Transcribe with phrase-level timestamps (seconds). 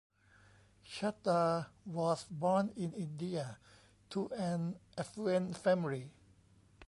[0.83, 3.59] Chaddha was born in India
[4.09, 6.09] to an affluent family.